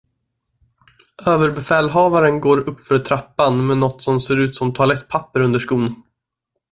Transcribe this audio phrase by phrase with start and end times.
[1.25, 5.95] Överbefälhavaren går uppför trappan med nåt som ser ut som toalettpapper under skon.